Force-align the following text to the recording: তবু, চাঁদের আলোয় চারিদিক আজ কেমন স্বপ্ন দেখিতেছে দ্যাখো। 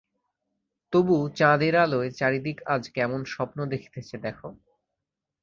তবু, 0.93 1.15
চাঁদের 1.35 1.73
আলোয় 1.75 2.09
চারিদিক 2.11 2.57
আজ 2.65 2.83
কেমন 2.89 3.21
স্বপ্ন 3.25 3.57
দেখিতেছে 3.65 4.15
দ্যাখো। 4.17 4.49